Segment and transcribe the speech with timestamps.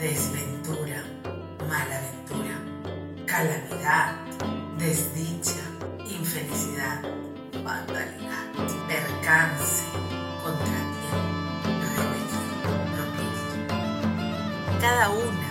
[0.00, 1.04] desventura,
[1.68, 2.56] malaventura,
[3.26, 4.16] calamidad,
[4.78, 5.60] desdicha,
[6.08, 7.02] infelicidad,
[7.62, 8.46] vandalidad,
[8.88, 9.84] percance,
[10.42, 14.80] contratiempo, rebelión, propicio.
[14.80, 15.49] Cada una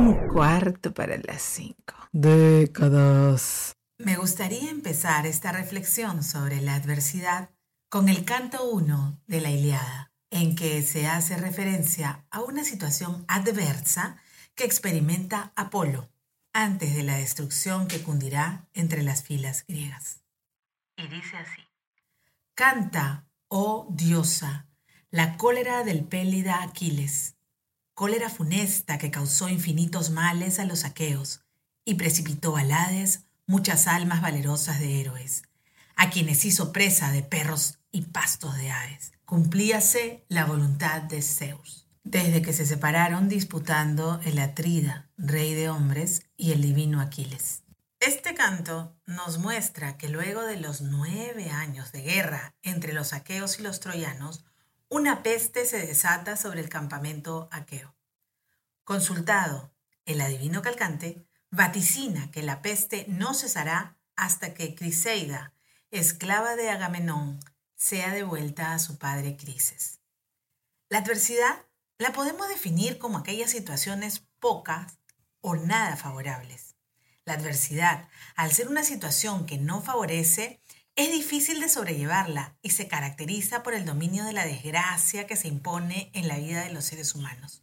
[0.00, 1.94] Un cuarto para las cinco.
[2.10, 3.76] Décadas.
[3.98, 7.50] Me gustaría empezar esta reflexión sobre la adversidad
[7.90, 13.26] con el canto 1 de la Iliada, en que se hace referencia a una situación
[13.28, 14.16] adversa
[14.54, 16.08] que experimenta Apolo
[16.54, 20.22] antes de la destrucción que cundirá entre las filas griegas.
[20.96, 21.60] Y dice así,
[22.54, 24.66] Canta, oh diosa,
[25.10, 27.36] la cólera del pélida Aquiles,
[28.00, 31.42] cólera funesta que causó infinitos males a los aqueos
[31.84, 35.42] y precipitó al Hades muchas almas valerosas de héroes,
[35.96, 39.12] a quienes hizo presa de perros y pastos de aves.
[39.26, 46.22] Cumplíase la voluntad de Zeus, desde que se separaron disputando el Atrida, rey de hombres,
[46.38, 47.64] y el divino Aquiles.
[47.98, 53.60] Este canto nos muestra que luego de los nueve años de guerra entre los aqueos
[53.60, 54.46] y los troyanos,
[54.90, 57.94] una peste se desata sobre el campamento aqueo.
[58.82, 59.72] Consultado
[60.04, 65.54] el adivino Calcante, vaticina que la peste no cesará hasta que Criseida,
[65.92, 67.38] esclava de Agamenón,
[67.76, 70.00] sea devuelta a su padre Crises.
[70.88, 71.64] La adversidad
[71.98, 74.98] la podemos definir como aquellas situaciones pocas
[75.40, 76.74] o nada favorables.
[77.24, 80.60] La adversidad, al ser una situación que no favorece,
[81.00, 85.48] es difícil de sobrellevarla y se caracteriza por el dominio de la desgracia que se
[85.48, 87.62] impone en la vida de los seres humanos.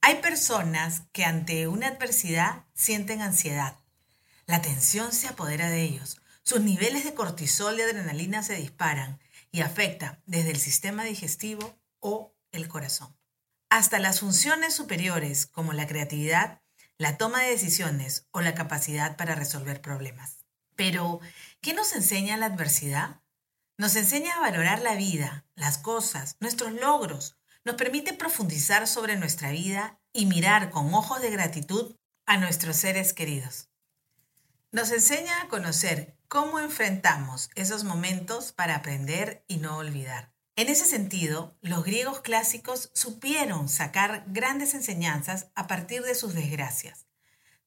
[0.00, 3.78] Hay personas que ante una adversidad sienten ansiedad.
[4.46, 6.20] La tensión se apodera de ellos.
[6.42, 9.18] Sus niveles de cortisol y adrenalina se disparan
[9.50, 13.16] y afecta desde el sistema digestivo o el corazón.
[13.70, 16.60] Hasta las funciones superiores como la creatividad,
[16.98, 20.43] la toma de decisiones o la capacidad para resolver problemas.
[20.76, 21.20] Pero,
[21.60, 23.20] ¿qué nos enseña la adversidad?
[23.76, 29.50] Nos enseña a valorar la vida, las cosas, nuestros logros, nos permite profundizar sobre nuestra
[29.50, 31.96] vida y mirar con ojos de gratitud
[32.26, 33.68] a nuestros seres queridos.
[34.70, 40.32] Nos enseña a conocer cómo enfrentamos esos momentos para aprender y no olvidar.
[40.56, 47.06] En ese sentido, los griegos clásicos supieron sacar grandes enseñanzas a partir de sus desgracias,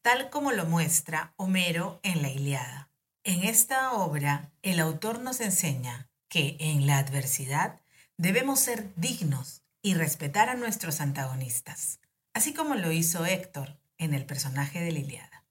[0.01, 2.86] tal como lo muestra Homero en la Iliada.
[3.27, 7.81] En esta obra, el autor nos enseña que en la adversidad
[8.15, 11.99] debemos ser dignos y respetar a nuestros antagonistas,
[12.33, 15.43] así como lo hizo Héctor en el personaje de Liliada.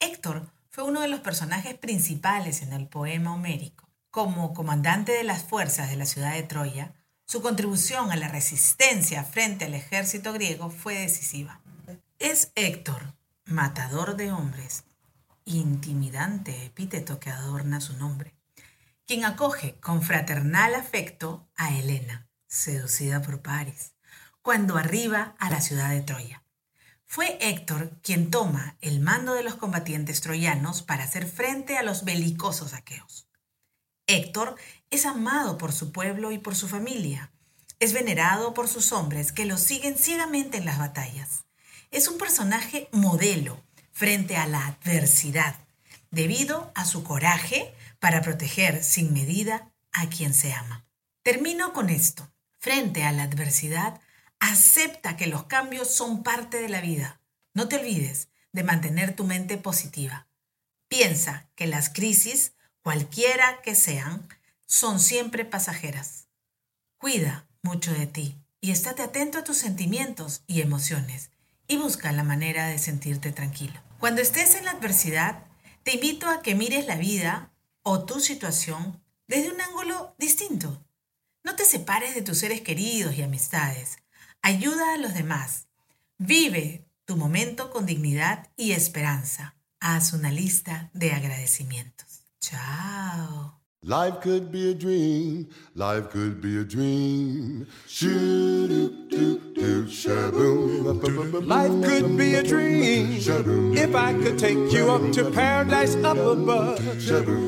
[0.00, 3.88] Héctor fue uno de los personajes principales en el poema homérico.
[4.10, 6.94] Como comandante de las fuerzas de la ciudad de Troya,
[7.26, 11.60] su contribución a la resistencia frente al ejército griego fue decisiva.
[12.18, 13.14] Es Héctor,
[13.44, 14.82] matador de hombres,
[15.58, 18.34] intimidante epíteto que adorna su nombre,
[19.06, 23.94] quien acoge con fraternal afecto a Helena, seducida por Paris,
[24.42, 26.42] cuando arriba a la ciudad de Troya.
[27.06, 32.04] Fue Héctor quien toma el mando de los combatientes troyanos para hacer frente a los
[32.04, 33.26] belicosos aqueos.
[34.06, 34.56] Héctor
[34.90, 37.32] es amado por su pueblo y por su familia.
[37.80, 41.46] Es venerado por sus hombres que lo siguen ciegamente en las batallas.
[41.90, 45.56] Es un personaje modelo frente a la adversidad,
[46.10, 50.86] debido a su coraje para proteger sin medida a quien se ama.
[51.22, 52.30] Termino con esto.
[52.58, 54.00] Frente a la adversidad,
[54.38, 57.20] acepta que los cambios son parte de la vida.
[57.54, 60.26] No te olvides de mantener tu mente positiva.
[60.88, 62.52] Piensa que las crisis,
[62.82, 64.28] cualquiera que sean,
[64.66, 66.28] son siempre pasajeras.
[66.98, 71.30] Cuida mucho de ti y estate atento a tus sentimientos y emociones
[71.70, 73.80] y busca la manera de sentirte tranquilo.
[74.00, 75.44] Cuando estés en la adversidad,
[75.84, 77.52] te invito a que mires la vida
[77.82, 80.84] o tu situación desde un ángulo distinto.
[81.44, 83.98] No te separes de tus seres queridos y amistades.
[84.42, 85.68] Ayuda a los demás.
[86.18, 89.54] Vive tu momento con dignidad y esperanza.
[89.78, 92.24] Haz una lista de agradecimientos.
[92.40, 93.60] Chao.
[93.82, 97.64] Life could be a dream, life could be a dream.
[101.46, 103.12] Life could be a dream
[103.76, 106.80] if I could take you up to paradise up above.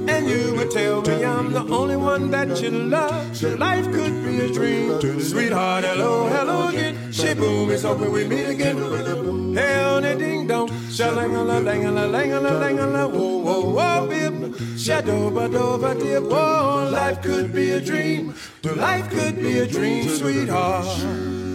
[0.08, 3.42] And you would tell me I'm the only one that you love.
[3.58, 5.00] Life could be a dream.
[5.20, 6.96] Sweetheart, hello, hello again.
[7.10, 9.54] Shaboom, it's hoping we meet again.
[9.54, 10.68] Hell, ding dong.
[10.68, 14.78] Shalangala, langala, langala, langala, whoa, whoa, whoa, bib.
[14.78, 16.90] Shadow, over, dear, whoa.
[16.90, 18.34] Life could be a dream.
[18.64, 21.51] Life could be a dream, sweetheart.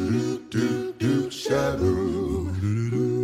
[0.98, 2.48] Do, do, shadow.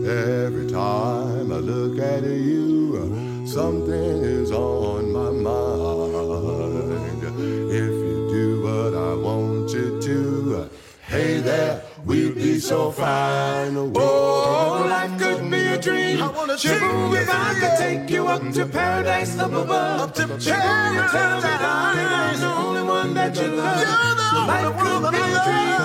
[0.06, 7.24] Every time I look at you, something is on my mind.
[7.72, 10.70] If you do what I want you to,
[11.02, 13.76] hey there, we'd be so fine.
[13.78, 16.22] Oh, life could be a dream.
[16.22, 20.02] I wanna Shaboom, if I could take you up to paradise up above.
[20.02, 24.48] Up to you tell me, darling, I'm the only one that you love.
[24.48, 25.82] Life could be a dream.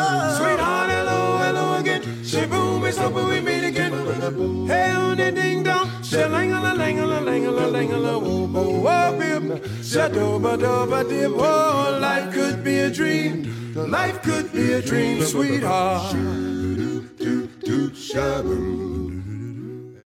[4.66, 5.86] Hey, on the ding dong.
[6.02, 9.62] Shalangala, langala, langala, langala, whoa, whoa, whoa, bib.
[9.82, 11.32] Shadoba, doba, dib.
[11.36, 13.72] Oh, life could be a dream.
[13.74, 16.12] Life could be a dream, sweetheart.
[16.12, 19.07] Do, do, shadow.